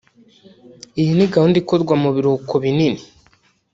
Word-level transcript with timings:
Iyi 1.01 1.11
ni 1.17 1.25
gahunda 1.33 1.55
ikorwa 1.63 1.93
mu 2.01 2.09
biruhuko 2.15 2.53
binini 2.63 3.01